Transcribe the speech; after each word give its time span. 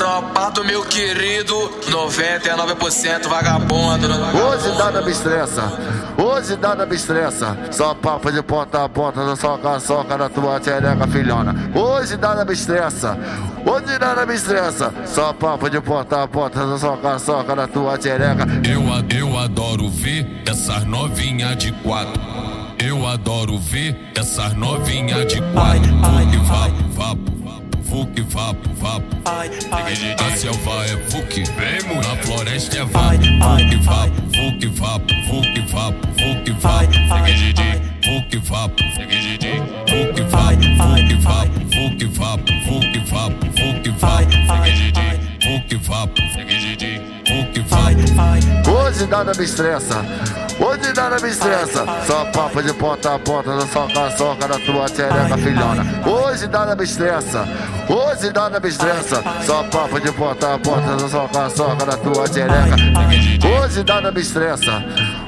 Safado, 0.00 0.64
meu 0.64 0.82
querido, 0.82 1.54
99% 1.90 3.28
vagabundo. 3.28 4.06
Hoje 4.08 4.78
nada 4.78 5.02
me 5.02 5.10
estressa, 5.10 5.70
hoje 6.16 6.56
nada 6.56 6.86
me 6.86 6.96
estressa. 6.96 7.54
Só 7.70 7.94
papo 7.94 8.32
de 8.32 8.42
ponta 8.42 8.82
a 8.82 8.88
ponta, 8.88 9.22
só 9.22 9.36
soca, 9.36 9.78
soca 9.78 10.16
na 10.16 10.30
tua 10.30 10.58
tchereca, 10.58 11.06
filhona. 11.06 11.54
Hoje 11.74 12.16
nada 12.16 12.46
me 12.46 12.54
estressa, 12.54 13.18
hoje 13.66 13.98
nada 13.98 14.24
me 14.24 14.34
estressa. 14.34 14.90
Só 15.04 15.34
papo 15.34 15.68
de 15.68 15.78
ponta 15.82 16.22
a 16.22 16.26
ponta, 16.26 16.58
só 16.58 16.78
soca, 16.78 17.18
soca 17.18 17.54
na 17.54 17.68
tua 17.68 17.98
tchereca. 17.98 18.46
Eu, 18.66 18.82
eu 19.14 19.38
adoro 19.38 19.90
ver 19.90 20.26
essas 20.46 20.82
novinhas 20.86 21.58
de 21.58 21.72
quatro. 21.72 22.18
Eu 22.78 23.06
adoro 23.06 23.58
ver 23.58 23.94
essas 24.16 24.54
novinhas 24.54 25.26
de 25.26 25.42
quatro. 25.52 25.94
Vapo, 25.98 26.44
vapo 26.44 26.59
Na 29.90 30.36
selva 30.36 30.86
é 30.86 30.94
vem 31.42 31.96
na 31.96 32.16
floresta 32.22 32.78
é 32.78 32.84
vapo. 32.84 33.18
Fuque, 33.18 33.76
vapo, 33.76 34.22
fuque, 34.36 34.68
vapo, 34.68 35.16
fuque, 35.26 35.60
vapo, 35.66 36.06
fuque, 36.16 36.52
vapo. 36.52 37.00
Fuque, 38.04 38.38
vapo, 38.38 38.82
fuque, 39.88 40.22
vapo, 40.24 40.62
fuque, 40.86 41.12
vapo, 41.12 41.52
fuque, 41.72 42.06
vapo, 42.06 42.52
fuque, 42.66 43.00
vapo, 43.00 43.46
fuque, 43.56 43.90
vapo. 43.90 44.30
Fuque, 45.42 45.76
vapo, 45.76 46.22
fuque, 47.26 47.60
vapo. 47.62 48.49
Hoje 48.90 49.06
nada 49.06 49.32
me 49.38 49.44
estressa. 49.44 50.04
Hoje 50.58 50.92
nada 50.94 51.16
me 51.22 51.28
estressa, 51.28 51.86
só 52.08 52.24
papo 52.32 52.60
de 52.60 52.74
ponta 52.74 53.14
a 53.14 53.18
ponta, 53.20 53.58
só 53.60 53.88
soca, 53.88 54.10
soca 54.16 54.48
na 54.48 54.58
tua 54.58 54.86
tchereca, 54.86 55.38
filhona. 55.38 55.86
Hoje 56.04 56.48
nada 56.48 56.74
me 56.74 56.82
estressa, 56.82 57.46
hoje 57.88 58.32
nada 58.34 58.58
me 58.58 58.68
estressa, 58.68 59.22
só 59.46 59.62
papo 59.70 60.00
de 60.00 60.10
ponta 60.10 60.54
a 60.54 60.58
ponta, 60.58 60.98
só 60.98 61.08
soca, 61.08 61.50
soca 61.50 61.86
na 61.86 61.96
tua 61.96 62.28
tchereca. 62.28 62.76
Hoje 63.46 63.84
nada 63.84 64.10
me 64.10 64.20
estressa, 64.20 64.84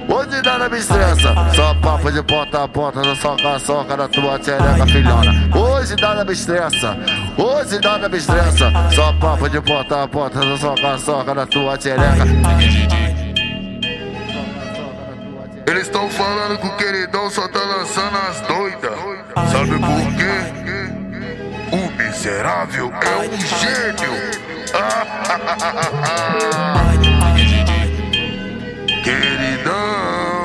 hoje 0.09 0.43
nada 0.45 0.69
me 0.69 0.79
estressa, 0.79 1.35
só 1.55 1.75
papo 1.77 2.11
de 2.11 2.23
ponta 2.25 2.65
a 2.65 2.69
ponta, 2.69 3.03
só 3.05 3.15
soca, 3.15 3.59
soca 3.61 3.97
na 3.97 4.09
tua 4.09 4.39
tchereca, 4.41 4.87
filhona. 4.87 5.33
Hoje 5.57 5.95
nada 6.01 6.25
me 6.25 6.33
estressa, 6.33 6.97
hoje 7.39 7.81
nada 7.83 8.09
me 8.09 8.19
estressa, 8.19 8.73
só 8.93 9.13
papo 9.15 9.49
de 9.49 9.61
ponta 9.61 10.03
a 10.03 10.09
ponta, 10.09 10.41
só 10.43 10.77
soca, 10.77 10.99
soca 10.99 11.35
na 11.35 11.47
tua 11.47 11.79
tchereca. 11.79 13.12
Eles 15.73 15.85
estão 15.85 16.11
falando 16.11 16.59
que 16.59 16.67
o 16.67 16.77
queridão 16.77 17.31
só 17.31 17.49
tá 17.49 17.61
lançando 17.61 18.15
as 18.29 18.43
doidas. 18.43 18.93
Sabe 19.51 19.79
por 19.79 20.15
quê? 20.19 20.53
O 21.75 21.91
miserável 21.97 22.93
é 22.93 23.17
um 23.17 23.41
gênio. 23.41 24.13
Queridão. 29.03 30.43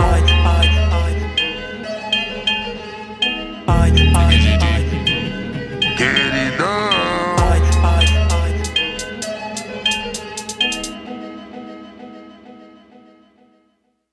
Queridão. 5.98 6.97